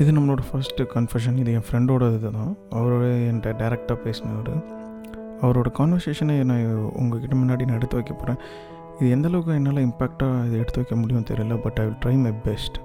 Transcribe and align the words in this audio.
இது 0.00 0.10
நம்மளோட 0.16 0.42
first 0.48 0.84
confession 0.94 1.36
இது 1.42 1.50
என் 1.58 1.66
ஃப்ரெண்டோட 1.66 2.06
இது 2.16 2.30
தான் 2.38 2.50
அவரோட 2.78 3.04
என்கிட்ட 3.28 3.52
டேரெக்டாக 3.60 3.98
பேசினவர். 4.06 4.58
அவரோட 5.44 5.68
கான்வர்சேஷனை 5.78 6.34
நான் 6.50 6.66
உங்ககிட்ட 7.00 7.34
முன்னாடி 7.42 7.66
நான் 7.68 7.78
எடுத்து 7.78 7.98
வைக்க 7.98 8.12
போகிறேன் 8.14 8.40
இது 8.98 9.08
எந்தளவுக்கு 9.16 9.56
என்னால் 9.58 9.80
இம்பேக்டாக 9.86 10.44
இது 10.48 10.60
எடுத்து 10.62 10.80
வைக்க 10.80 10.96
முடியும் 11.00 11.26
தெரியல 11.30 11.56
but 11.64 11.80
I 11.82 11.86
will 11.86 11.98
try 12.04 12.14
my 12.24 12.32
best 12.46 12.78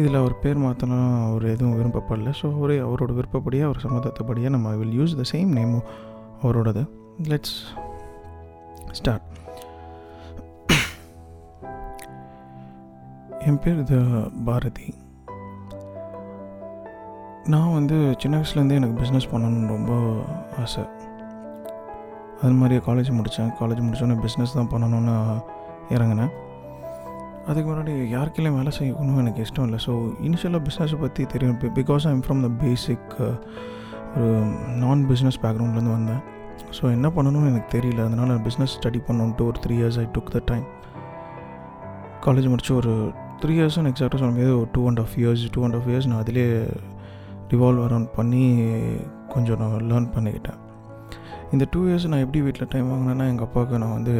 இதில் 0.00 0.20
அவர் 0.20 0.34
பேர் 0.42 0.62
மாற்றலாம் 0.64 1.08
அவர் 1.28 1.44
எதுவும் 1.54 1.76
விருப்பப்படல 1.78 2.32
ஸோ 2.40 2.46
அவரே 2.58 2.78
அவரோட 2.86 3.10
விருப்பப்படியே 3.18 3.64
அவர் 3.68 3.82
சம்மதத்தைப்படியே 3.86 4.50
நம்ம 4.56 4.74
will 4.82 4.96
use 5.00 5.18
the 5.22 5.26
same 5.32 5.50
name 5.58 5.74
அவரோடது. 6.42 6.84
லெட்ஸ் 7.32 7.56
ஸ்டார்ட் 8.98 9.26
என் 13.48 13.60
பேர் 13.64 13.82
இது 13.84 13.98
பாரதி. 14.48 14.88
நான் 17.52 17.74
வந்து 17.76 17.96
சின்ன 18.22 18.34
வயசுலேருந்தே 18.38 18.78
எனக்கு 18.80 18.96
பிஸ்னஸ் 19.02 19.28
பண்ணணும்னு 19.30 19.68
ரொம்ப 19.74 19.92
ஆசை. 20.62 20.82
அது 22.42 22.56
மாதிரி 22.60 22.76
காலேஜ் 22.88 23.10
முடித்தேன். 23.18 23.52
காலேஜ் 23.60 23.80
முடித்தோன்னே 23.84 24.16
பிஸ்னஸ் 24.24 24.54
தான் 24.56 24.68
பண்ணணும்னு 24.72 25.14
இறங்கினேன். 25.94 26.32
அதுக்கு 27.50 27.68
முன்னாடி 27.68 27.92
யாருக்கெல்லாம் 28.14 28.56
வேலை 28.58 28.72
செய்யணும்னு 28.78 29.22
எனக்கு 29.22 29.44
இஷ்டம் 29.44 29.66
இல்லை. 29.68 29.78
ஸோ 29.86 29.92
இனிஷியலாக 30.26 30.62
பிஸ்னஸை 30.66 30.98
பற்றி 31.04 31.24
தெரியும். 31.34 31.56
Because 31.78 32.06
I'm 32.10 32.22
from 32.26 32.42
the 32.46 32.50
basic 32.64 33.14
ஒரு 34.16 34.28
நான் 34.82 35.06
பிஸ்னஸ் 35.12 35.40
பேக்ரவுண்ட்லேருந்து 35.44 35.94
வந்தேன். 35.96 36.20
ஸோ 36.76 36.84
என்ன 36.96 37.08
பண்ணணும்னு 37.16 37.50
எனக்கு 37.52 37.70
தெரியல. 37.76 38.00
அதனால் 38.08 38.42
பிஸ்னஸ் 38.48 38.76
ஸ்டடி 38.78 39.02
பண்ணணுன்ட்டு 39.08 39.46
ஒரு 39.50 39.58
three 39.64 39.76
years 39.80 39.98
I 40.04 40.06
took 40.18 40.30
the 40.36 40.42
time 40.52 40.66
college 42.26 42.50
முடிச்சு 42.52 42.72
ஒரு 42.82 42.92
த்ரீ 43.42 43.54
இயர்ஸ்னு 43.58 43.90
எக்ஸாக்டாக 43.92 44.20
சொல்ல 44.22 44.32
முடியாது. 44.34 44.54
ஒரு 44.60 44.70
two 44.76 44.84
and 44.90 45.02
half 45.06 45.16
years 45.22 45.44
two 45.56 45.62
and 45.68 45.78
half 45.80 45.88
years 45.90 46.08
நான் 46.12 46.22
அதிலே 46.24 46.46
ரிவால்வ் 47.52 47.84
அரவுண்ட் 47.86 48.10
பண்ணி 48.16 48.44
கொஞ்சம் 49.34 49.60
நான் 49.62 49.86
லேர்ன் 49.90 50.08
பண்ணிக்கிட்டேன். 50.14 50.58
இந்த 51.52 51.64
டூ 51.72 51.80
இயர்ஸ் 51.88 52.08
நான் 52.12 52.24
எப்படி 52.24 52.40
வீட்டில் 52.46 52.72
டைம் 52.72 52.88
வாங்கினேன்னா 52.92 53.26
எங்கள் 53.32 53.46
அப்பாவுக்கு 53.46 53.80
நான் 53.82 53.94
வந்து 53.98 54.14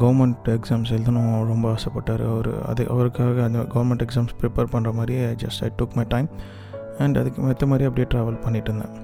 கவர்மெண்ட் 0.00 0.48
எக்ஸாம்ஸ் 0.56 0.94
எழுதணும் 0.96 1.30
ரொம்ப 1.52 1.66
ஆசைப்பட்டார். 1.74 2.24
அவர் 2.32 2.50
அது 2.70 2.82
அவருக்காக 2.94 3.44
அந்த 3.48 3.60
கவர்மெண்ட் 3.74 4.04
எக்ஸாம்ஸ் 4.06 4.34
ப்ரிப்பேர் 4.40 4.72
பண்ணுற 4.74 4.90
மாதிரியே 4.98 5.24
just 5.42 5.62
I 5.66 5.70
took 5.80 5.96
my 5.98 6.04
time 6.14 6.28
and 7.04 7.18
அதுக்கு 7.20 7.40
மற்ற 7.46 7.66
மாதிரி 7.70 7.86
அப்படியே 7.88 8.08
ட்ராவல் 8.14 8.42
பண்ணிட்டு 8.44 8.70
இருந்தேன். 8.70 8.96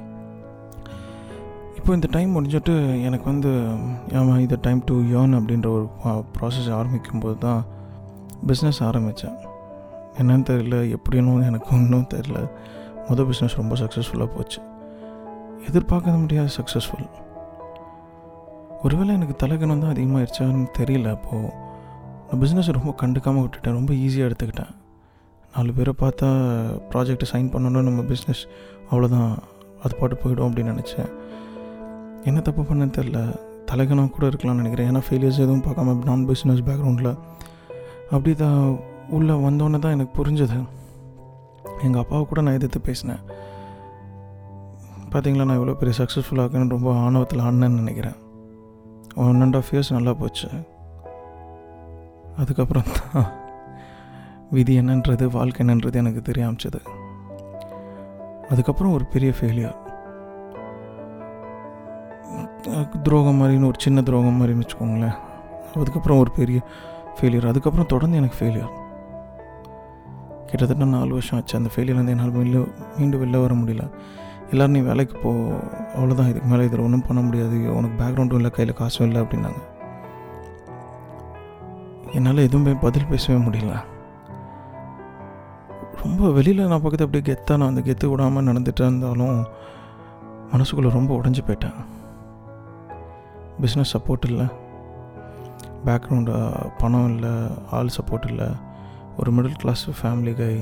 இப்போ 1.78 1.90
இந்த 1.98 2.08
டைம் 2.14 2.30
முடிஞ்சிட்டு 2.36 2.74
எனக்கு 3.08 3.26
வந்து 3.32 3.50
ஆமாம் 4.20 4.40
இந்த 4.44 4.56
டைம் 4.66 4.80
டு 4.88 4.94
ஏர்ன் 5.18 5.34
அப்படின்ற 5.38 5.68
ஒரு 5.76 5.86
ப்ராசஸ் 6.36 6.70
ஆரம்பிக்கும் 6.78 7.22
போது 7.24 7.38
தான் 7.46 7.60
பிஸ்னஸ் 8.48 8.80
ஆரம்பித்தேன் 8.88 9.36
என்னன்னு 10.20 10.46
தெரியல 10.50 10.76
எப்படின்னு 10.96 11.46
எனக்கு 11.50 11.68
ஒன்றும் 11.76 12.10
தெரில 12.14 12.40
மொதல் 13.08 13.28
பிஸ்னஸ் 13.30 13.56
ரொம்ப 13.60 13.74
சக்ஸஸ்ஃபுல்லாக 13.82 14.30
போச்சு. 14.36 14.60
எதிர்பார்க்க 15.68 16.16
முடியாத 16.22 16.48
சக்ஸஸ்ஃபுல் 16.58 17.06
ஒருவேளை 18.84 19.12
எனக்கு 19.18 19.34
தலைக்கணம் 19.42 19.82
தான் 19.82 19.92
அதிகமாகிடுச்சான்னு 19.94 20.66
தெரியல 20.78 21.12
அப்போது 21.16 21.52
நான் 22.26 22.40
பிஸ்னஸ் 22.42 22.70
ரொம்ப 22.78 22.92
கண்டுக்காமல் 23.02 23.44
விட்டுட்டேன் 23.44 23.76
ரொம்ப 23.78 23.92
ஈஸியாக 24.04 24.28
எடுத்துக்கிட்டேன். 24.28 24.72
நாலு 25.54 25.72
பேரை 25.76 25.92
பார்த்தா 26.02 26.28
ப்ராஜெக்டை 26.92 27.26
சைன் 27.32 27.50
பண்ணணும் 27.54 27.86
நம்ம 27.88 28.00
பிஸ்னஸ் 28.12 28.42
அவ்வளோதான் 28.90 29.30
அது 29.84 29.94
பாட்டு 30.00 30.16
போயிடும் 30.22 30.48
அப்படின்னு 30.48 30.74
நினச்சேன். 30.74 31.10
என்ன 32.28 32.38
தப்பு 32.48 32.62
பண்ணேன்னு 32.68 32.96
தெரில 32.98 33.18
தலைகணம் 33.70 34.12
கூட 34.14 34.24
இருக்கலாம்னு 34.30 34.62
நினைக்கிறேன். 34.62 34.88
ஏன்னா 34.90 35.02
ஃபெயிலியர்ஸ் 35.06 35.42
எதுவும் 35.44 35.64
பார்க்காம 35.66 35.94
நான் 36.08 36.24
பிஸ்னஸ் 36.30 36.62
பேக்ரவுண்டில் 36.68 37.12
அப்படி 38.14 38.32
தான் 38.44 38.60
உள்ளே 39.16 39.34
வந்தோன்னே 39.46 39.78
தான் 39.84 39.94
எனக்கு 39.96 40.14
புரிஞ்சது. 40.18 40.58
எங்கள் 41.84 42.02
அப்பாவை 42.02 42.24
கூட 42.26 42.40
நான் 42.40 42.58
எதிர்த்து 42.58 42.80
பேசினேன். 42.80 43.22
பார்த்தீங்களா 45.10 45.46
நான் 45.48 45.58
இவ்வளோ 45.58 45.74
பெரிய 45.80 45.94
சக்ஸஸ்ஃபுல்லாக 45.98 46.44
இருக்குன்னு 46.44 46.74
ரொம்ப 46.74 46.90
ஆணவத்தில் 47.04 47.44
ஆனேன்னு 47.48 47.80
நினைக்கிறேன். 47.82 48.16
ஒன் 49.24 49.42
அண்ட் 49.44 49.56
ஆஃப் 49.56 49.70
இயர்ஸ் 49.72 49.96
நல்லா 49.96 50.12
போச்சு. 50.14 50.48
அதுக்கப்புறம் 52.36 52.90
தான் 52.96 53.26
விதி 54.50 54.74
என்னன்றது 54.80 55.24
வாழ்க்கை 55.36 55.60
என்னன்றது 55.66 56.00
எனக்கு 56.02 56.22
தெரிய 56.22 56.46
ஆரம்பிச்சது. 56.46 56.80
அதுக்கப்புறம் 58.50 58.94
ஒரு 58.96 59.04
பெரிய 59.14 59.32
ஃபெயிலியர் 59.38 59.78
துரோகம் 63.02 63.38
மாதிரின்னு 63.40 63.70
ஒரு 63.70 63.80
சின்ன 63.84 64.02
துரோகம் 64.02 64.38
மாதிரின்னு 64.38 64.64
வச்சுக்கோங்களேன். 64.64 65.16
அதுக்கப்புறம் 65.80 66.18
ஒரு 66.18 66.30
பெரிய 66.30 66.58
ஃபெயிலியர் 67.16 67.50
அதுக்கப்புறம் 67.52 67.92
தொடர்ந்து 67.92 68.16
எனக்கு 68.16 68.38
ஃபெயிலியர் 68.40 68.72
கிட்டத்தட்ட 70.46 70.84
நாலு 70.84 71.08
வருஷம் 71.08 71.38
ஆச்சு. 71.38 71.58
அந்த 71.58 71.70
ஃபெயிலியர்லேருந்து 71.76 72.08
என்னால் 72.08 72.32
வெளில 72.32 72.72
மீண்டும் 72.98 73.22
வெளில 73.22 73.40
வர 73.40 73.54
முடியல. 73.54 73.90
எல்லோரும் 74.50 74.72
நீ 74.72 74.80
வேலைக்கு 74.80 75.18
போ. 75.18 75.32
அவ்வளோதான் 75.96 76.28
இதுக்கு 76.28 76.48
மேலே 76.48 76.64
இதில் 76.64 76.80
ஒன்றும் 76.80 77.04
பண்ண 77.06 77.22
முடியாது. 77.22 77.74
உனக்கு 77.74 78.04
பேக்ரவுண்டும் 78.04 78.34
இல்லை. 78.34 78.50
கையில் 78.50 78.74
காசும் 78.74 79.06
இல்லை. 79.06 79.22
அப்படின்னாங்க. 79.22 79.62
என்னால் 82.12 82.36
எதுவுமே 82.36 82.72
பதில் 82.80 83.06
பேசவே 83.06 83.44
முடியல. 83.44 83.82
ரொம்ப 86.02 86.30
வெளியில் 86.30 86.66
நான் 86.66 86.82
பக்கத்து 86.82 87.04
அப்படியே 87.04 87.36
கெத்தாக 87.36 87.56
நான் 87.56 87.68
அந்த 87.68 87.80
கெத்து 87.80 88.06
விடாமல் 88.06 88.44
நடந்துகிட்டு 88.44 88.80
இருந்தாலும் 88.80 89.46
மனசுக்குள்ளே 90.52 90.90
ரொம்ப 90.90 91.16
உடஞ்சி 91.16 91.38
போயிட்டேன். 91.46 91.74
பிஸ்னஸ் 93.60 93.94
சப்போர்ட் 93.98 94.24
இல்லை. 94.26 94.46
பேக்ரவுண்டு 95.84 96.52
பணம் 96.78 97.14
இல்லை. 97.14 97.46
ஆள் 97.70 97.88
சப்போர்ட் 98.00 98.26
இல்லை. 98.26 98.65
ஒரு 99.20 99.30
மிடில் 99.36 99.60
கிளாஸ் 99.62 99.84
ஃபேமிலி 100.00 100.32
கை 100.40 100.54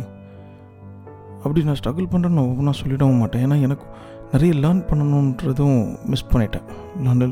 அப்படி 1.42 1.65
நான் 1.69 1.78
ஸ்ட்ரகிள் 1.81 2.10
பண்ணுறேன்னு 2.12 2.38
நான் 2.38 2.50
ஒவ்வொன்றா 2.50 2.75
சொல்லிடவும் 2.81 3.22
மாட்டேன். 3.22 3.42
ஏன்னா 3.47 3.56
எனக்கு 3.66 3.87
நிறைய 4.32 4.53
லேர்ன் 4.62 4.82
பண்ணணுன்றதும் 4.91 5.81
மிஸ் 6.12 6.31
பண்ணிட்டேன். 6.32 6.69
நான் 7.04 7.22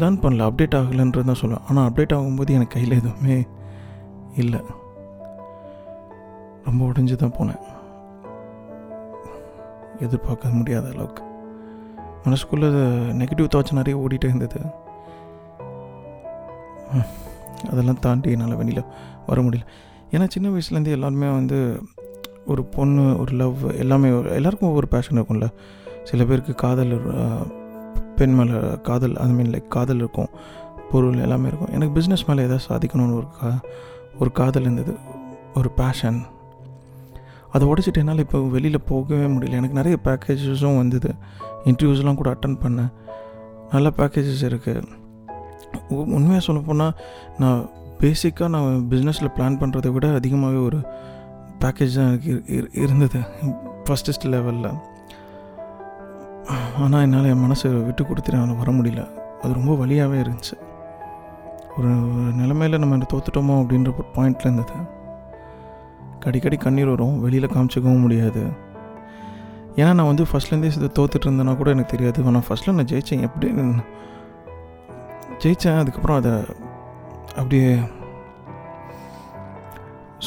லேர்ன் 0.00 0.20
பண்ணல 0.22 0.46
அப்டேட் 0.48 0.76
ஆகலைன்றது 0.78 1.28
தான் 1.30 1.40
சொல்லுவேன். 1.42 1.66
ஆனால் 1.68 1.86
அப்டேட் 1.88 2.14
ஆகும்போது 2.18 2.56
எனக்கு 2.58 2.74
கையில் 2.76 2.98
எதுவுமே 3.00 3.36
இல்லை. 4.42 4.60
ரொம்ப 6.68 6.80
உடஞ்சி 6.90 7.14
தான் 7.22 7.36
போனேன். 7.38 7.62
எதிர்பார்க்க 10.06 10.58
முடியாத 10.58 10.86
அளவுக்கு. 10.92 11.24
மனசுக்குள்ளே 12.24 12.68
நெகட்டிவ் 13.20 13.52
தாட்ஸ் 13.54 13.78
நிறைய 13.78 13.96
ஓடிட்டே 14.04 14.30
இருந்தது. 14.30 14.60
அதெல்லாம் 17.68 17.98
தாண்டி 17.98 18.30
என்னால் 18.30 18.56
வெளியில் 18.56 18.84
வர 19.26 19.42
முடியல. 19.42 19.66
ஏன்னா 20.10 20.28
சின்ன 20.28 20.48
வயசுலேருந்து 20.48 20.90
எல்லாருமே 20.90 21.30
வந்து 21.30 21.82
ஒரு 22.46 22.64
பொண்ணு 22.64 23.18
ஒரு 23.18 23.36
லவ் 23.36 23.56
எல்லாமே 23.78 24.08
எல்லாருக்கும் 24.08 24.68
ஒவ்வொரு 24.68 24.88
பேஷன் 24.88 25.22
இருக்கும்ல. 25.22 25.48
சில 26.04 26.24
பேருக்கு 26.24 26.54
காதல் 26.54 27.00
பெண் 28.16 28.34
மேலே 28.34 28.58
காதல் 28.82 29.16
அது 29.16 29.28
மீன் 29.28 29.50
லைக் 29.50 29.68
காதல் 29.68 29.96
இருக்கும் 29.96 30.28
பொருள் 30.90 31.18
எல்லாமே 31.18 31.46
இருக்கும். 31.46 31.72
எனக்கு 31.72 32.00
பிஸ்னஸ் 32.00 32.26
மேலே 32.26 32.48
எதாவது 32.48 32.64
சாதிக்கணும்னு 32.68 33.16
ஒரு 33.16 33.26
கா 33.40 33.60
ஒரு 34.18 34.32
காதல் 34.32 34.62
இருந்தது 34.62 34.96
ஒரு 35.54 35.70
பேஷன் 35.70 36.22
அதை 37.52 37.68
உடச்சிட்டு 37.68 37.98
என்னால் 37.98 38.18
இப்போ 38.18 38.40
வெளியில் 38.40 38.80
போகவே 38.80 39.24
முடியல. 39.24 39.50
எனக்கு 39.50 39.74
நிறைய 39.74 39.98
பேக்கேஜஸும் 40.04 40.76
வந்தது. 40.76 41.14
இன்டர்வியூஸ்லாம் 41.64 42.14
கூட 42.14 42.30
அட்டன் 42.30 42.58
பண்ணேன். 42.64 42.92
நல்ல 43.70 43.92
பேக்கேஜஸ் 43.96 44.42
இருக்குது 44.42 44.82
உண்மையாக 46.16 46.42
சொல்ல 46.46 46.60
போனால் 46.60 46.94
நான் 47.38 47.60
பேசிக்காக 48.00 48.48
நான் 48.48 48.86
பிஸ்னஸில் 48.90 49.34
பிளான் 49.36 49.58
பண்ணுறதை 49.62 49.90
விட 49.92 50.06
அதிகமாகவே 50.18 50.60
ஒரு 50.68 50.78
பேக்கேஜ் 51.62 51.96
தான் 51.98 52.08
எனக்கு 52.08 52.32
இருந்தது. 52.84 53.20
ஃபஸ்ட்டஸ்ட் 53.86 54.26
லெவலில் 54.34 54.70
ஆனால் 56.82 57.02
என்னால் 57.06 57.28
என் 57.32 57.42
மனசை 57.46 57.68
விட்டு 57.86 58.02
கொடுத்துட்டு 58.04 58.38
என்னால் 58.38 58.60
வர 58.62 58.70
முடியல. 58.78 59.02
அது 59.42 59.52
ரொம்ப 59.58 59.74
வழியாகவே 59.74 60.16
இருந்துச்சு. 60.22 60.56
ஒரு 61.76 61.90
நிலமையில் 62.38 62.82
நம்ம 62.82 62.96
தோத்துட்டோமோ 63.12 63.54
அப்படின்ற 63.62 63.90
ஒரு 63.94 64.06
பாயிண்டில் 64.16 64.46
இருந்தது. 64.48 64.76
கடிக்கடி 66.24 66.56
கண்ணீர் 66.56 66.90
வரும். 66.94 67.20
வெளியில் 67.20 67.52
காமிச்சிக்கவும் 67.54 68.04
முடியாது. 68.06 68.42
ஏன்னா 69.76 69.92
நான் 69.98 70.10
வந்து 70.12 70.24
ஃபஸ்ட்லேருந்தே 70.30 70.70
இதை 70.78 70.90
தோத்துட்டு 70.98 71.26
இருந்தேன்னா 71.28 71.56
கூட 71.56 71.70
எனக்கு 71.70 71.92
தெரியாது. 71.96 72.24
ஆனால் 72.24 72.44
ஃபஸ்ட்டில் 72.48 72.76
நான் 72.78 72.90
ஜெயித்தேன் 72.92 73.26
எப்படி 73.28 73.48
ஜெயித்தேன் 75.42 75.80
அதுக்கப்புறம் 75.80 76.18
அதை 76.20 76.32
அப்படியே 77.38 77.70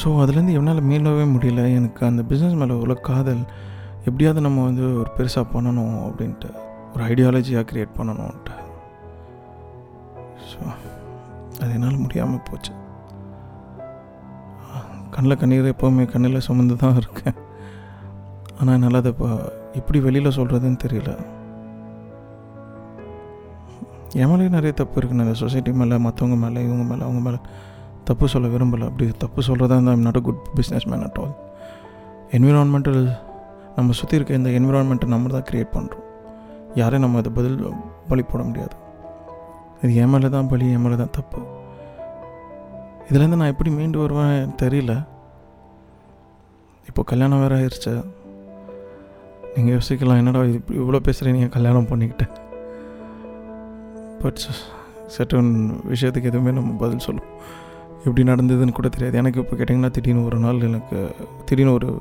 ஸோ 0.00 0.08
அதுலேருந்து 0.22 0.54
என்னால் 0.58 0.88
மீளவே 0.90 1.24
முடியல. 1.34 1.62
எனக்கு 1.78 2.02
அந்த 2.08 2.22
பிஸ்னஸ் 2.30 2.56
மேலே 2.60 2.74
உள்ள 2.82 2.94
காதல் 3.08 3.42
எப்படியாவது 4.08 4.40
நம்ம 4.46 4.64
வந்து 4.68 4.84
ஒரு 5.00 5.10
பெருசாக 5.16 5.52
பண்ணணும் 5.52 5.94
அப்படின்ட்டு 6.06 6.48
ஒரு 6.92 7.02
ஐடியாலஜியாக 7.10 7.68
க்ரியேட் 7.70 7.94
பண்ணணுன்ட்டு 7.98 8.56
ஸோ 10.50 10.58
அது 11.60 11.70
என்னால் 11.76 12.02
முடியாமல் 12.04 12.44
போச்சு. 12.48 12.72
கண்ணில் 15.14 15.40
கண்ணீர் 15.42 15.72
எப்போவுமே 15.72 16.04
கண்ணில் 16.12 16.46
சுமந்து 16.48 16.76
தான் 16.82 16.98
இருக்கேன். 17.00 17.36
ஆனால் 18.58 18.74
என்னால் 18.76 19.00
அதை 19.00 19.12
இப்போ 19.14 19.28
எப்படி 19.80 19.98
வெளியில் 20.06 20.36
சொல்கிறதுன்னு 20.38 20.82
தெரியல. 20.84 21.12
என் 24.20 24.30
மேலேயும் 24.30 24.56
நிறைய 24.56 24.72
தப்பு 24.80 24.96
இருக்குன்னு 24.98 25.24
அந்த 25.26 25.36
சொசைட்டி 25.42 25.70
மேலே 25.80 25.96
மற்றவங்க 26.06 26.36
மேலே 26.44 26.58
இவங்க 26.66 26.84
மேலே 26.90 27.02
அவங்க 27.06 27.20
மேலே 27.26 27.38
தப்பு 28.08 28.24
சொல்ல 28.32 28.46
விரும்பலை. 28.54 28.86
அப்படி 28.90 29.06
தப்பு 29.24 29.40
சொல்கிறதா 29.48 29.76
இருந்தால் 29.76 29.96
I'm 29.96 30.06
not 30.06 30.18
a 30.20 30.22
good 30.28 30.42
business 30.58 30.86
man 30.92 31.04
at 31.06 31.18
all 31.22 31.34
environmental 32.36 33.00
நம்ம 33.76 33.94
சுற்றி 34.00 34.16
இருக்க 34.18 34.40
இந்த 34.40 34.50
என்விரான்மெண்ட்டை 34.58 35.08
நம்ம 35.14 35.32
தான் 35.34 35.46
க்ரியேட் 35.50 35.72
பண்ணுறோம் 35.76 36.04
யாரையும் 36.80 37.04
நம்ம 37.06 37.18
அதை 37.22 37.32
பதில் 37.38 37.58
பலி 38.10 38.22
போட 38.30 38.42
முடியாது. 38.48 38.74
இது 39.82 39.92
என் 40.02 40.12
மேலே 40.14 40.28
தான் 40.36 40.48
பலி 40.52 40.66
என் 40.76 40.84
மேலே 40.84 40.96
தான் 41.02 41.14
தப்பு. 41.18 41.40
இதுலேருந்து 43.08 43.40
நான் 43.40 43.52
எப்படி 43.54 43.70
மீண்டு 43.78 43.98
வருவேன் 44.04 44.54
தெரியல. 44.62 44.92
இப்போ 46.88 47.02
கல்யாணம் 47.10 47.42
வேறு 47.44 47.58
ஆயிடுச்சு 47.58 47.92
நீங்கள் 49.56 49.74
யோசிக்கலாம் 49.76 50.20
என்னடா 50.22 50.40
இது 50.48 50.58
இப்படி 50.60 50.78
இவ்வளோ 50.82 51.00
பேசுகிறீங்க 51.08 51.48
கல்யாணம் 51.56 51.90
பண்ணிக்கிட்டேன் 51.90 52.32
பட் 54.20 54.40
சட்டன் 55.18 55.74
விஷயத்துக்கு 55.90 56.30
எதுவுமே 56.30 56.50
நம்ம 56.50 56.72
பதில் 56.72 56.98
சொல்லும். 56.98 57.24
எப்படி 58.04 58.22
நடந்ததுன்னு 58.22 58.72
கூட 58.72 58.88
தெரியாது. 58.88 59.16
எனக்கு 59.16 59.40
இப்போ 59.40 59.56
கேட்டிங்கன்னா 59.56 59.90
திடீர்னு 59.90 60.24
ஒரு 60.24 60.38
நாள் 60.38 60.60
எனக்கு 60.60 61.14
திடீர்னு 61.44 61.72
ஒரு 61.72 62.00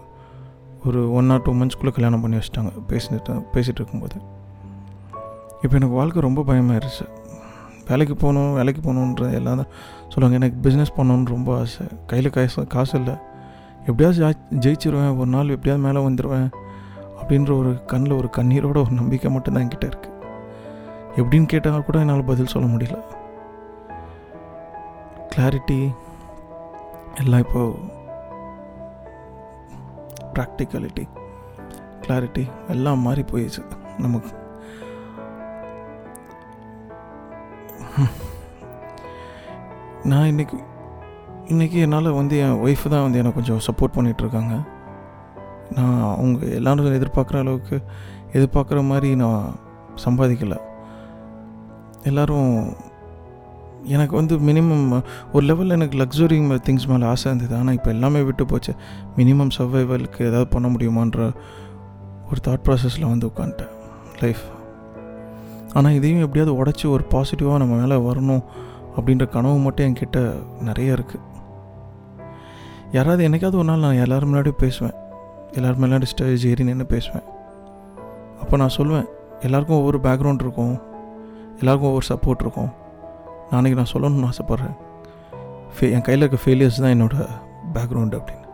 ஒரு 0.86 1.14
ஒன் 1.14 1.30
ஆர் 1.30 1.42
டூ 1.42 1.54
மந்த்ஸ்க்குள்ளே 1.54 1.92
கல்யாணம் 1.92 2.22
பண்ணி 2.22 2.38
வச்சிட்டாங்க. 2.38 2.72
பேசிட்டு 2.90 3.44
பேசிகிட்டு 3.54 3.80
இருக்கும்போது. 3.80 4.16
இப்போ 5.62 5.76
எனக்கு 5.76 5.96
வாழ்க்கை 5.96 6.22
ரொம்ப 6.22 6.42
பயமாயிருச்சு. 6.42 7.06
வேலைக்கு 7.88 8.16
போகணும் 8.16 8.54
வேலைக்கு 8.54 8.82
போகணுன்ற 8.82 9.34
எல்லாம் 9.34 9.56
தான் 9.56 9.72
சொல்லுவாங்க. 10.08 10.46
எனக்கு 10.46 10.70
பிஸ்னஸ் 10.70 10.98
பண்ணணுன்னு 10.98 11.26
ரொம்ப 11.26 11.60
ஆசை. 11.60 11.86
கையில் 12.08 12.30
காசு 12.30 12.68
காசு 12.68 12.98
இல்லை. 12.98 13.14
எப்படியாவது 13.86 14.40
ஜெயிச்சிருவேன். 14.60 15.18
ஒரு 15.18 15.30
நாள் 15.30 15.50
எப்படியாவது 15.50 15.86
மேலே 15.86 16.00
வந்துடுவேன் 16.08 16.50
அப்படின்ற 17.22 17.58
ஒரு 17.58 17.86
கண்ணில் 17.86 18.12
ஒரு 18.12 18.30
கண்ணீரோட 18.38 18.78
ஒரு 18.78 18.92
நம்பிக்கை 18.92 19.32
மட்டும்தான் 19.32 19.68
என்கிட்ட 19.68 19.92
இருக்குது 19.92 20.13
எப்படின்னு 21.20 21.52
கேட்டால் 21.52 21.86
கூட 21.88 21.98
என்னால் 22.04 22.30
பதில் 22.30 22.52
சொல்ல 22.54 22.68
முடியல. 22.74 22.98
கிளாரிட்டி 25.34 25.78
எல்லாம் 27.22 27.44
இப்போ 27.46 27.62
ப்ராக்டிகாலிட்டி 30.36 31.06
கிளாரிட்டி 32.04 32.44
எல்லாம் 32.74 33.04
மாறி 33.08 33.24
போயிடுச்சு 33.32 33.62
நமக்கு. 34.06 34.32
நான் 40.12 40.30
இன்னைக்கு 40.32 40.58
இன்றைக்கி 41.54 41.78
என்னால் 41.86 42.18
வந்து 42.20 42.36
என் 42.44 42.60
ஒய்ஃப் 42.66 42.92
தான் 42.94 43.06
வந்து 43.06 43.20
எனக்கு 43.22 43.40
கொஞ்சம் 43.40 43.64
சப்போர்ட் 43.68 43.96
பண்ணிகிட்ருக்காங்க 43.98 44.54
நான் 45.78 46.02
அவங்க 46.18 46.46
எல்லாரும் 46.60 47.00
எதிர்பார்க்குற 47.00 47.40
அளவுக்கு 47.44 47.78
எதிர்பார்க்குற 48.38 48.82
மாதிரி 48.92 49.10
நான் 49.24 49.42
சம்பாதிக்கலை. 50.06 50.58
எல்லோரும் 52.04 52.58
எனக்கு 53.96 54.16
வந்து 54.16 54.36
மினிமம் 54.38 55.04
ஒரு 55.34 55.44
லெவலில் 55.46 55.76
எனக்கு 55.78 55.98
லக்ஸுரி 55.98 56.38
திங்ஸ் 56.68 56.88
மேலே 56.88 57.06
ஆசை 57.06 57.32
இருந்தது. 57.32 57.60
ஆனால் 57.60 57.74
இப்போ 57.74 57.90
எல்லாமே 57.90 58.22
விட்டு 58.22 58.46
போச்சு. 58.46 58.74
மினிமம் 59.18 59.56
சர்வைவலுக்கு 59.58 60.22
ஏதாவது 60.30 60.48
பண்ண 60.48 60.68
முடியுமான்ற 60.68 61.32
ஒரு 62.30 62.40
தாட் 62.48 62.66
ப்ராசஸில் 62.68 63.10
வந்து 63.10 63.28
உட்காந்துட்டேன். 63.28 63.74
லைஃப் 64.22 64.44
ஆனால் 65.74 65.92
இதையும் 65.92 66.24
எப்படியாவது 66.26 66.54
உடச்சி 66.60 66.86
ஒரு 66.92 67.04
பாசிட்டிவாக 67.12 67.62
நம்ம 67.64 67.76
மேலே 67.84 67.98
வரணும் 68.10 68.44
அப்படின்ற 68.98 69.26
கனவு 69.30 69.58
மட்டும் 69.58 69.88
என்கிட்ட 69.88 70.20
நிறைய 70.62 70.98
இருக்குது 70.98 71.30
யாராவது 72.92 73.22
என்னைக்காவது 73.30 73.60
ஒரு 73.62 73.64
நாள் 73.64 73.86
நான் 73.86 74.02
எல்லோரும் 74.06 74.34
முன்னாடியும் 74.34 74.62
பேசுவேன். 74.64 74.98
எல்லோரும் 75.52 75.84
முன்னாடி 75.84 76.04
ஸ்டேஜ் 76.04 76.48
ஏறி 76.48 76.64
நின்று 76.64 76.86
பேசுவேன். 76.86 77.28
அப்போ 78.42 78.58
நான் 78.58 78.76
சொல்லுவேன் 78.78 79.08
எல்லாருக்கும் 79.40 79.78
ஒவ்வொரு 79.78 80.00
பேக்ரவுண்ட் 80.04 80.44
இருக்கும். 80.46 80.76
எல்லாருக்கும் 81.60 81.92
ஒவ்வொரு 81.92 82.08
சப்போர்ட் 82.12 82.44
இருக்கும். 82.46 82.72
நாளைக்கு 83.52 83.80
நான் 83.80 83.94
சொல்லணும்னு 83.94 84.30
ஆசைப்பட்றேன். 84.32 84.76
ஃபே 85.76 85.92
என் 85.96 86.06
கையில் 86.08 86.26
இருக்க 86.26 86.40
ஃபெயிலியர்ஸ் 86.46 86.82
தான் 86.84 86.94
என்னோடய 86.96 87.28
பேக்ரவுண்டு 87.76 88.20
அப்படின்னு. 88.20 88.48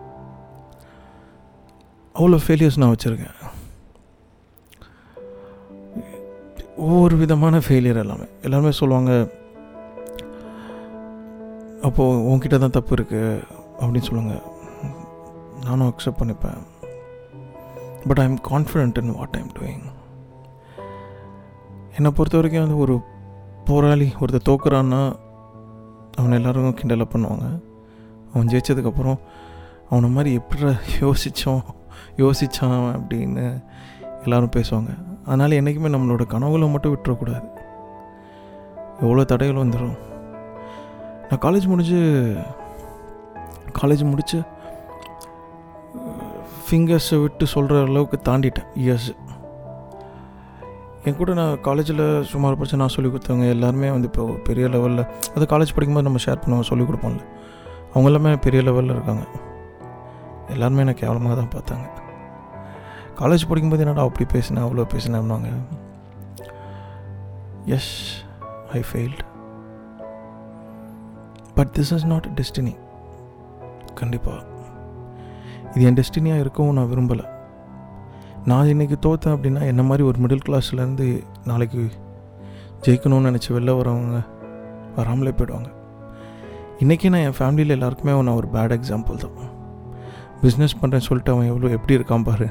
அவ்வளோ 2.20 2.40
ஃபெயிலியர்ஸ் 2.46 2.80
நான் 2.82 2.94
வச்சுருக்கேன். 2.96 3.36
ஒவ்வொரு 6.76 7.16
விதமான 7.18 7.58
ஃபெயிலியர் 7.58 8.02
எல்லாமே. 8.04 8.28
எல்லாருமே 8.42 8.72
சொல்லுவாங்க 8.82 9.12
அப்போது 11.88 12.24
உங்ககிட்ட 12.30 12.58
தான் 12.58 12.76
தப்பு 12.78 12.96
இருக்குது 12.96 13.44
அப்படின்னு 13.80 14.08
சொல்லுவாங்க. 14.10 14.36
நானும் 15.66 15.90
அக்செப்ட் 15.92 16.22
பண்ணிப்பேன். 16.22 16.60
But 18.08 18.20
I 18.24 18.26
am 18.30 18.40
confident 18.52 19.00
in 19.02 19.16
what 19.20 19.38
I'm 19.40 19.52
doing 19.60 19.86
என்னை 22.00 22.12
பொறுத்த 22.12 22.38
வரைக்கும் 22.38 22.64
வந்து 22.64 22.82
ஒரு 22.84 22.96
போராளி 23.66 24.06
ஒருத்தர் 24.20 24.48
தோக்குறான்னா 24.50 25.00
அவனை 26.18 26.36
எல்லோரும் 26.38 26.78
கிண்டலை 26.82 27.06
பண்ணுவாங்க. 27.14 27.48
அவன் 28.34 28.48
ஜெயிச்சதுக்கப்புறம் 28.48 29.20
அவனை 29.90 30.10
மாதிரி 30.10 30.32
எப்படி 30.40 30.62
யோசித்தோம் 31.00 31.62
யோசித்தான் 32.18 32.78
அப்படின்னு 32.98 33.46
எல்லாரும் 34.24 34.54
பேசுவாங்க. 34.56 34.92
அதனால் 35.26 35.58
என்றைக்குமே 35.58 35.94
நம்மளோட 35.96 36.26
கனவுகளை 36.26 36.70
மட்டும் 36.70 36.94
விட்டுறக்கூடாது. 36.96 37.48
எவ்வளோ 39.02 39.24
தடைகள் 39.24 39.62
வந்துடும். 39.64 39.98
நான் 41.30 41.44
காலேஜ் 41.46 41.68
முடிஞ்சு 41.68 42.00
காலேஜ் 43.82 44.04
முடித்து 44.12 44.40
ஃபிங்கர்ஸை 46.64 47.18
விட்டு 47.22 47.46
சொல்கிற 47.56 47.82
அளவுக்கு 47.82 48.20
தாண்டிட்டேன். 48.32 48.70
இயர்ஸு 48.86 49.14
என் 51.10 51.20
கூட 51.20 51.34
நான் 51.40 51.62
காலேஜில் 51.68 52.02
சுமார் 52.32 52.58
படித்து 52.58 52.80
நான் 52.82 52.96
சொல்லிக் 52.96 53.14
கொடுத்தவங்க 53.14 53.46
எல்லாருமே 53.56 53.90
வந்து 53.94 54.10
இப்போ 54.12 54.24
பெரிய 54.48 54.66
லெவலில் 54.74 55.04
அது 55.36 55.46
காலேஜ் 55.54 55.76
படிக்கும்போது 55.76 56.08
நம்ம 56.08 56.22
ஷேர் 56.26 56.42
பண்ணுவோம் 56.44 56.68
சொல்லிக் 56.70 56.90
கொடுப்போம்ல. 56.90 57.24
அவங்க 57.94 58.10
எல்லாமே 58.10 58.32
பெரிய 58.46 58.62
லெவலில் 58.68 58.94
இருக்காங்க. 58.96 59.24
எல்லாருமே 60.56 60.84
நான் 60.88 61.00
கேவலமாக 61.02 61.36
தான் 61.40 61.52
பார்த்தாங்க. 61.56 61.88
காலேஜ் 63.22 63.48
படிக்கும்போது 63.50 63.84
என்னடா 63.86 64.04
அப்படி 64.10 64.26
பேசினேன் 64.34 64.66
அவ்வளோ 64.66 64.86
பேசினேன்னாங்க 64.94 65.50
yes 67.78 67.92
I 68.78 68.82
failed 68.92 69.26
but 71.58 71.74
this 71.80 71.92
is 71.96 72.08
not 72.14 72.30
destiny 72.40 72.76
கண்டிப்பாக 74.02 74.46
இது 75.74 75.84
என் 75.90 76.00
டெஸ்டினியாக 76.00 76.44
இருக்கவும் 76.46 76.78
நான் 76.80 76.92
விரும்பலை. 76.94 77.26
நான் 78.46 78.66
இன்றைக்கி 78.66 78.96
தோற்றேன் 79.00 79.34
அப்படின்னா 79.36 79.62
என்ன 79.66 79.84
மாதிரி 79.84 80.04
ஒரு 80.04 80.18
மிடில் 80.24 80.46
கிளாஸ்லேருந்து 80.48 81.24
நாளைக்கு 81.46 81.82
ஜெயிக்கணும்னு 82.82 83.30
நினச்சி 83.30 83.50
வெளில 83.50 83.72
வரவங்க 83.80 84.20
வராமலே 84.96 85.32
போயிடுவாங்க. 85.32 85.70
இன்றைக்கி 86.80 87.10
நான் 87.10 87.22
என் 87.22 87.38
ஃபேமிலியில் 87.40 87.76
எல்லாருக்குமே 87.76 88.12
அவன் 88.12 88.28
ஒரு 88.28 88.48
பேட் 88.54 88.76
எக்ஸாம்பிள் 88.78 89.16
தான். 89.16 89.50
பிஸ்னஸ் 90.42 90.78
பண்ணுறேன்னு 90.82 91.08
சொல்லிட்டு 91.08 91.32
அவன் 91.32 91.48
எவ்வளோ 91.48 91.70
எப்படி 91.70 91.98
இருக்கான் 92.00 92.24
பாரு? 92.24 92.48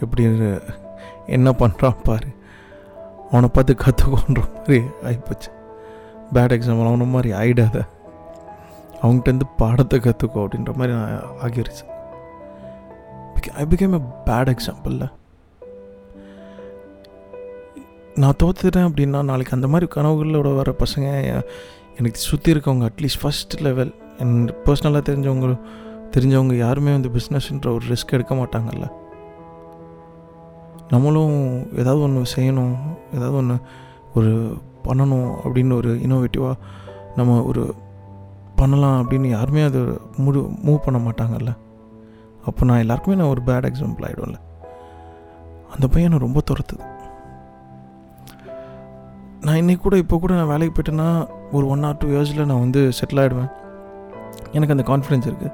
எப்படி 0.00 0.24
என்ன 1.26 1.50
பண்ணுறான் 1.50 2.02
பாரு? 2.02 2.28
அவனை 3.30 3.48
பார்த்து 3.52 3.74
கற்றுக்கோன்ற 3.84 4.42
மாதிரி 4.56 4.84
ஆகிப்போச்சு 5.02 5.50
பேட் 6.34 6.54
எக்ஸாம்பிள் 6.56 6.90
அவனை 6.90 7.06
மாதிரி 7.06 7.32
ஆகிடாத 7.32 7.86
அவங்ககிட்டருந்து 9.02 9.48
பாடத்தை 9.56 10.00
கற்றுக்கோ 10.00 10.44
அப்படின்ற 10.44 10.74
மாதிரி 10.76 10.92
நான் 10.98 11.22
ஆகிருச்சு. 11.42 11.84
ஐ 13.52 13.64
பிகேம் 13.64 13.92
எ 13.92 14.00
பேட் 14.24 14.54
எக்ஸாம்பிளில் 14.54 15.10
நான் 18.14 18.34
தோத்துட்டேன் 18.42 18.88
அப்படின்னா 18.88 19.22
நாளைக்கு 19.22 19.54
அந்த 19.54 19.68
மாதிரி 19.68 19.90
கனவுகளோட 19.94 20.54
வர 20.54 20.74
பசங்க 20.78 21.22
எனக்கு 21.98 22.18
சுற்றி 22.18 22.52
இருக்கவங்க 22.52 22.88
அட்லீஸ்ட் 22.90 23.22
ஃபஸ்ட் 23.22 23.60
லெவல் 23.60 23.94
என் 24.18 24.50
பர்சனலாக 24.64 25.02
தெரிஞ்சவங்க 25.02 25.60
தெரிஞ்சவங்க 26.10 26.56
யாருமே 26.56 26.92
வந்து 26.92 27.08
பிஸ்னஸ்ன்ற 27.08 27.66
ஒரு 27.66 27.80
ரிஸ்க் 27.88 28.12
எடுக்க 28.12 28.34
மாட்டாங்கல்ல. 28.34 28.92
நம்மளும் 30.88 31.62
ஏதாவது 31.72 32.00
ஒன்று 32.00 32.22
செய்யணும் 32.36 32.74
ஏதாவது 33.14 33.36
ஒன்று 33.36 33.60
ஒரு 34.14 34.56
பண்ணணும் 34.84 35.34
அப்படின்னு 35.44 35.72
ஒரு 35.72 35.94
இன்னோவேட்டிவாக 35.94 36.54
நம்ம 37.16 37.42
ஒரு 37.42 37.74
பண்ணலாம் 38.56 39.06
அப்படின்னு 39.06 39.26
யாருமே 39.26 39.62
அது 39.62 40.00
முடி 40.16 40.38
மூவ் 40.38 40.78
பண்ண 40.84 41.10
மாட்டாங்கல்ல. 41.10 41.56
அப்போ 42.48 42.64
நான் 42.68 42.82
எல்லாருக்குமே 42.82 43.16
நான் 43.20 43.32
ஒரு 43.34 43.42
பேட் 43.48 43.68
எக்ஸாம்பிள் 43.70 44.06
ஆகிடும்ல 44.08 44.38
அந்த 45.74 45.86
பையனை 45.94 46.18
ரொம்ப 46.24 46.40
துரத்துது. 46.48 46.84
நான் 49.46 49.60
இன்றைக்கி 49.60 49.82
கூட 49.86 49.96
இப்போ 50.02 50.16
கூட 50.18 50.32
நான் 50.38 50.50
வேலைக்கு 50.52 50.74
போயிட்டேன்னா 50.74 51.08
ஒரு 51.56 51.64
ஒன் 51.72 51.84
ஆர் 51.88 51.98
டூ 52.02 52.08
இயர்ஸில் 52.14 52.48
நான் 52.50 52.62
வந்து 52.64 52.82
செட்டில் 52.98 53.22
ஆகிடுவேன் 53.22 53.50
எனக்கு 54.56 54.74
அந்த 54.74 54.84
கான்ஃபிடென்ஸ் 54.90 55.28
இருக்குது 55.30 55.52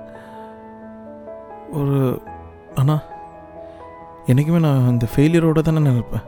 ஒரு 1.78 1.96
ஆனால் 2.80 3.02
என்றைக்குமே 4.30 4.60
நான் 4.66 4.88
அந்த 4.90 5.06
ஃபெயிலியரோடு 5.12 5.62
தானே 5.68 5.80
நினைப்பேன். 5.88 6.26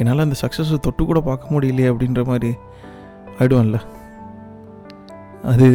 என்னால் 0.00 0.24
அந்த 0.24 0.36
சக்ஸஸை 0.42 0.78
தொட்டு 0.86 1.02
கூட 1.04 1.20
பார்க்க 1.28 1.52
முடியலையே 1.54 1.90
அப்படின்ற 1.92 2.22
மாதிரி 2.30 2.50
ஆயிடுவேன்ல. 3.38 3.78
அது 5.52 5.68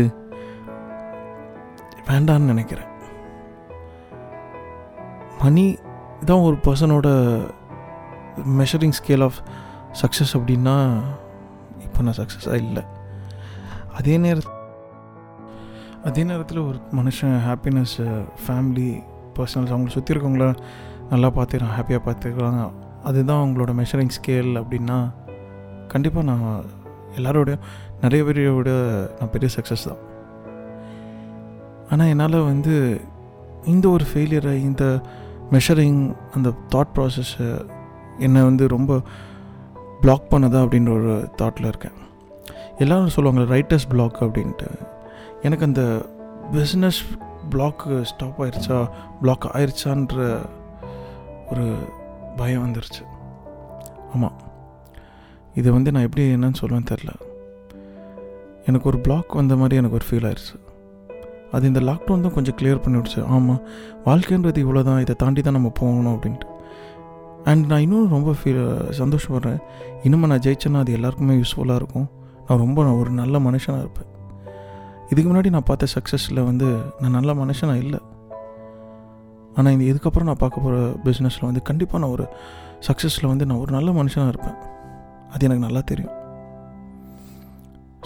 வேண்டான்னு 2.07 2.51
நினைக்கிறேன். 2.53 2.89
மணி 5.44 5.78
தான் 6.26 6.44
ஒரு 6.48 6.58
பர்சனோட 6.66 7.08
மெஷரிங் 8.60 8.98
ஸ்கேல் 9.00 9.24
ஆஃப் 9.24 9.40
சக்ஸஸ் 10.02 10.34
அப்படின்னா 10.38 10.76
இப்போ 11.86 12.02
நான் 12.02 12.20
சக்ஸஸாக 12.20 12.54
இல்லை. 12.54 12.84
அதே 13.98 14.18
நேரத்தில் 14.18 14.60
அதே 16.04 16.24
நேரத்தில் 16.24 16.60
ஒரு 16.60 16.78
மனுஷன் 17.00 17.36
ஹாப்பினஸ் 17.48 17.96
ஃபேமிலி 18.46 19.02
பர்சனல்ஸ் 19.38 19.74
அவங்கள 19.74 19.88
சுற்றி 19.88 20.14
இருக்கவங்கள 20.14 20.48
நல்லா 21.10 21.30
பார்த்துக்கிறான் 21.30 21.76
ஹாப்பியாக 21.78 22.02
பார்த்துக்கிறாங்க 22.08 22.72
அதுதான் 23.04 23.42
அவங்களோட 23.44 23.72
மெஷரிங் 23.82 24.16
ஸ்கேல் 24.18 24.52
அப்படின்னா 24.62 24.98
கண்டிப்பாக 25.88 26.26
நான் 26.26 26.66
எல்லாரோட 27.16 27.52
நிறைய 28.02 28.24
பேரோட 28.24 28.70
நான் 29.20 29.32
பெரிய 29.32 29.50
சக்ஸஸ் 29.56 29.88
தான். 29.90 30.02
ஆனால் 31.90 32.08
என்னால் 32.08 32.38
வந்து 32.42 33.02
இந்த 33.66 33.90
ஒரு 33.90 34.06
ஃபெயிலியரை 34.14 34.54
இந்த 34.70 34.86
மெஷரிங் 35.53 36.01
அந்த 36.36 36.50
தாட் 36.75 36.93
ப்ராசஸ்ஸு 36.95 37.48
என்னை 38.19 38.41
வந்து 38.41 38.67
ரொம்ப 38.67 39.01
பிளாக் 40.01 40.31
பண்ணுதா 40.31 40.60
அப்படின்ற 40.63 40.91
ஒரு 41.00 41.13
தாட்டில் 41.41 41.72
இருக்கேன். 41.72 41.98
எல்லோரும் 42.77 43.13
சொல்லுவாங்க 43.15 43.55
ரைட்டர்ஸ் 43.55 43.89
பிளாக் 43.89 44.22
அப்படின்ட்டு. 44.22 44.69
எனக்கு 45.41 45.65
அந்த 45.65 45.83
பிஸ்னஸ் 46.51 47.00
பிளாக்கு 47.51 48.01
ஸ்டாப் 48.01 48.41
ஆயிடுச்சா 48.43 48.77
பிளாக் 49.22 49.45
ஆயிடுச்சான்ற 49.53 50.38
ஒரு 51.51 51.65
பயம் 52.36 52.65
வந்துருச்சு. 52.65 53.03
ஆமாம் 54.13 54.38
இது 55.55 55.72
வந்து 55.72 55.91
நான் 55.91 56.07
எப்படி 56.07 56.24
என்னன்னு 56.36 56.62
சொல்லுவேன்னு 56.62 56.91
தெரில 56.91 57.12
எனக்கு 58.65 58.88
ஒரு 58.89 59.00
பிளாக் 59.00 59.36
வந்த 59.41 59.55
மாதிரி 59.55 59.75
எனக்கு 59.75 59.98
ஒரு 60.00 60.07
ஃபீல் 60.10 60.27
ஆயிடுச்சு 60.29 60.55
அது 61.55 61.63
இந்த 61.72 61.81
லாக்டவுன் 61.89 62.24
தான் 62.25 62.36
கொஞ்சம் 62.38 62.55
கிளியர் 62.60 62.81
பண்ணி 62.83 62.98
விடுச்சு 63.00 63.22
ஆமாம் 63.36 63.60
வாழ்க்கைன்றது 64.07 64.60
இவ்வளோ 64.65 64.81
தான் 64.89 65.01
இதை 65.03 65.15
தாண்டி 65.24 65.41
தான் 65.48 65.57
நம்ம 65.57 65.72
போகணும் 65.79 66.13
அப்படின்ட்டு. 66.15 66.48
அண்ட் 67.50 67.63
நான் 67.72 67.83
இன்னும் 67.86 68.13
ரொம்ப 68.15 68.31
ஃபீல் 68.39 68.62
சந்தோஷப்படுறேன். 69.01 69.60
இன்னும் 70.05 70.25
நான் 70.31 70.43
ஜெயிச்சேன்னா 70.45 70.81
அது 70.83 70.91
எல்லாருக்குமே 70.98 71.36
யூஸ்ஃபுல்லாக 71.41 71.79
இருக்கும். 71.81 72.07
நான் 72.48 72.62
ரொம்ப 72.63 72.77
நான் 72.86 73.00
ஒரு 73.01 73.12
நல்ல 73.22 73.39
மனுஷனாக 73.48 73.83
இருப்பேன். 73.86 74.10
இதுக்கு 75.12 75.27
முன்னாடி 75.29 75.50
நான் 75.55 75.67
பார்த்த 75.69 75.89
சக்ஸஸில் 75.95 76.41
வந்து 76.50 76.67
நான் 77.01 77.15
நல்ல 77.17 77.31
மனுஷனாக 77.41 77.83
இல்லை. 77.83 78.00
ஆனால் 79.57 79.74
இந்த 79.75 79.86
இதுக்கப்புறம் 79.91 80.29
நான் 80.29 80.41
பார்க்க 80.43 80.65
போகிற 80.65 80.77
பிஸ்னஸில் 81.05 81.48
வந்து 81.50 81.62
கண்டிப்பாக 81.69 82.01
நான் 82.03 82.15
ஒரு 82.17 82.25
சக்ஸஸில் 82.88 83.29
வந்து 83.31 83.48
நான் 83.50 83.62
ஒரு 83.63 83.72
நல்ல 83.77 83.91
மனுஷனாக 84.00 84.33
இருப்பேன். 84.33 84.57
அது 85.33 85.45
எனக்கு 85.48 85.65
நல்லா 85.67 85.83
தெரியும். 85.91 86.15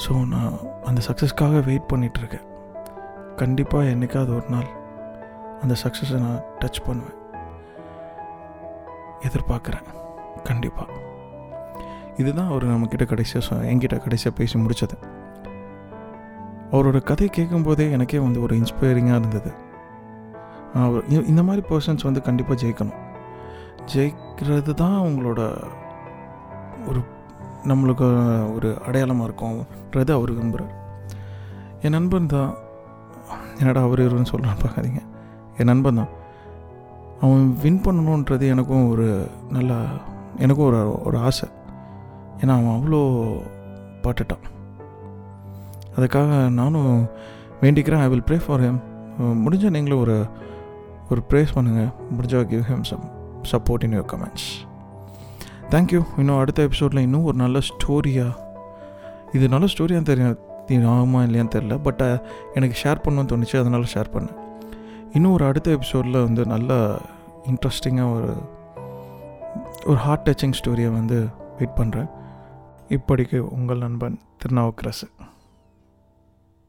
ஸோ 0.04 0.12
நான் 0.34 0.54
அந்த 0.90 1.00
சக்ஸஸ்க்காக 1.10 1.64
வெயிட் 1.70 1.90
பண்ணிகிட்ருக்கேன் 1.94 2.46
கண்டிப்பாக 3.42 3.92
என்றைக்காவது 3.94 4.32
ஒரு 4.36 4.48
நாள் 4.54 4.70
அந்த 5.62 5.74
சக்ஸஸை 5.84 6.18
நான் 6.24 6.44
டச் 6.62 6.80
பண்ணுவேன். 6.88 7.18
எதிர்பார்க்குறேன். 9.28 9.88
கண்டிப்பாக 10.44 10.96
இதுதான் 12.22 12.50
அவர் 12.50 12.66
நம்மக்கிட்ட 12.66 13.06
கடைசியாக 13.06 13.58
என்கிட்ட 13.72 13.98
கடைசியாக 14.04 14.38
பேசி 14.38 14.56
முடித்தது 14.60 14.96
அவரோட 16.72 16.98
கதை 17.10 17.28
கேட்கும்போதே 17.28 17.86
எனக்கே 17.92 18.20
வந்து 18.20 18.40
ஒரு 18.46 18.54
இன்ஸ்பைரிங்காக 18.58 19.20
இருந்தது. 19.22 19.52
அவர் 20.84 21.26
இந்த 21.32 21.42
மாதிரி 21.48 21.62
பர்சன்ஸ் 21.70 22.08
வந்து 22.08 22.22
கண்டிப்பாக 22.22 22.60
ஜெயிக்கணும். 22.64 23.02
ஜெயிக்கிறது 23.94 24.74
தான் 24.82 24.96
அவங்களோட 25.02 25.42
ஒரு 26.90 27.02
நம்மளுக்கு 27.72 28.08
ஒரு 28.56 28.70
அடையாளமாக 28.88 29.28
இருக்கும்ன்றது 29.30 30.12
அவர் 30.18 30.34
விரும்புகிறார் 30.34 30.74
என் 31.82 31.96
நண்பன் 31.98 32.32
தான் 32.36 32.52
என்னடா 33.60 33.82
அவர் 33.88 34.04
இவருன்னு 34.06 34.32
சொல்கிறான்னு 34.32 34.64
பார்க்காதீங்க. 34.64 35.02
என் 35.60 35.70
நண்பன் 35.72 36.00
தான். 36.02 36.12
அவன் 37.22 37.46
வின் 37.64 37.84
பண்ணணுன்றது 37.86 38.48
எனக்கும் 38.54 38.90
ஒரு 38.94 39.08
நல்ல 39.56 39.74
எனக்கும் 40.46 40.68
ஒரு 40.72 40.82
ஒரு 41.08 41.18
ஆசை. 41.28 41.48
ஏன்னா 42.42 42.56
அவன் 42.58 42.76
அவ்வளோ 42.78 43.00
பாட்டுட்டான். 44.04 44.44
அதுக்காக 45.96 46.32
நானும் 46.60 46.92
வேண்டிக்கிறேன். 47.62 48.04
I 48.06 48.10
will 48.14 48.28
pray 48.30 48.40
for 48.46 48.64
him 48.66 48.80
முடிஞ்ச 49.44 49.70
நீங்களும் 49.76 50.02
ஒரு 50.06 50.18
ஒரு 51.12 51.22
ப்ரேஸ் 51.30 51.54
பண்ணுங்கள் 51.56 51.92
முடிஞ்சா 52.16 52.40
give 52.52 52.66
him 52.72 52.84
some 52.90 53.06
support 53.52 53.84
in 53.86 53.96
your 53.96 54.10
comments 54.14 54.48
thank you 55.74 56.02
இன்னும் 56.22 56.40
அடுத்த 56.42 56.66
எபிசோடில் 56.68 57.06
இன்னும் 57.06 57.26
ஒரு 57.30 57.38
நல்ல 57.44 57.60
ஸ்டோரியாக 57.70 58.34
இது 59.38 59.46
நல்ல 59.54 59.66
ஸ்டோரியாக 59.74 60.04
தெரியும் 60.10 60.36
ஆகுமா 60.76 61.22
இல்லையான்னு 61.28 61.50
தெரில 61.56 61.80
பட் 61.84 62.02
எனக்கு 62.54 62.76
ஷேர் 62.84 63.08
பண்ணணும்னு 63.08 63.32
தோணுச்சு. 63.32 63.60
அதனால் 63.60 63.86
ஷேர் 63.94 64.14
பண்ணேன். 64.14 64.36
இன்னும் 65.14 65.32
ஒரு 65.32 65.46
அடுத்த 65.46 65.72
எபிசோடில் 65.72 66.24
வந்து 66.24 66.46
நல்ல 66.46 67.00
இன்ட்ரெஸ்டிங்காக 67.48 68.14
ஒரு 68.14 68.36
ஒரு 69.86 69.98
ஹார்ட் 69.98 70.30
டச்சிங் 70.30 70.54
ஸ்டோரியை 70.60 70.92
வந்து 70.92 71.28
வெயிட் 71.58 71.78
பண்ணுறேன் 71.78 72.10
இப்படிக்கு 72.90 73.38
உங்கள் 73.38 73.78
நண்பன் 73.78 74.20
திருநாவுக்கரசு. 74.38 75.08